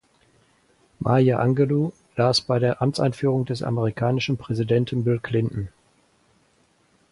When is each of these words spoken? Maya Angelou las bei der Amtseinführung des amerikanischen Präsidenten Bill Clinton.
Maya 0.99 1.37
Angelou 1.37 1.91
las 2.15 2.41
bei 2.41 2.57
der 2.57 2.81
Amtseinführung 2.81 3.45
des 3.45 3.61
amerikanischen 3.61 4.35
Präsidenten 4.35 5.03
Bill 5.03 5.19
Clinton. 5.19 5.67